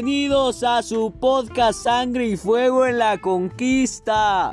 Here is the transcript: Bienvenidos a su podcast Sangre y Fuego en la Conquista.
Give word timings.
Bienvenidos 0.00 0.62
a 0.62 0.80
su 0.80 1.10
podcast 1.10 1.82
Sangre 1.82 2.28
y 2.28 2.36
Fuego 2.36 2.86
en 2.86 2.98
la 2.98 3.18
Conquista. 3.20 4.52